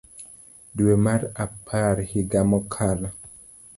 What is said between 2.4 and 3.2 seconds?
mokalo.